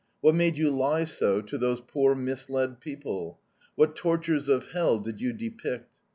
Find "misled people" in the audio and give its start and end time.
2.15-3.37